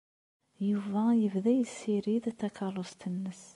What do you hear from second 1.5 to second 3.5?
yessirid takeṛṛust-nnes.